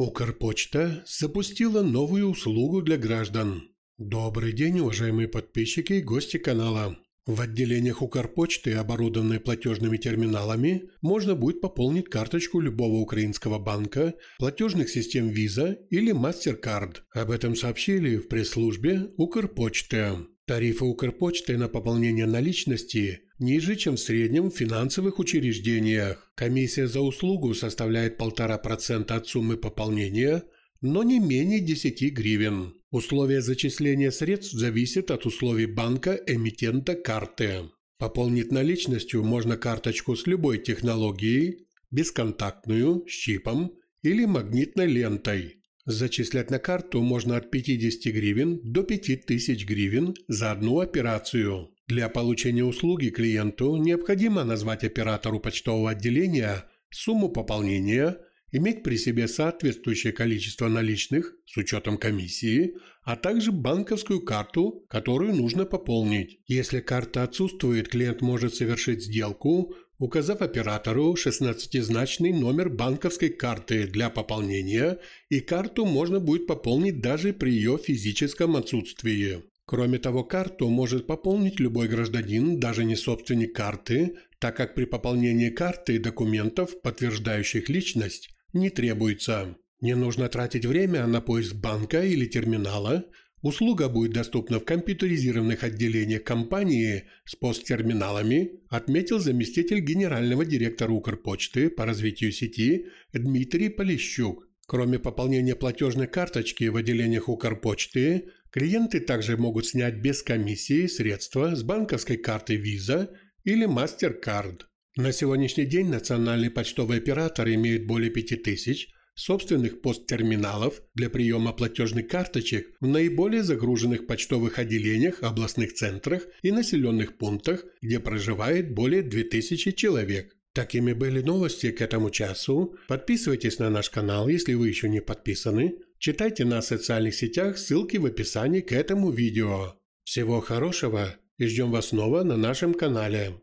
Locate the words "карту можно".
46.58-47.36, 75.40-76.18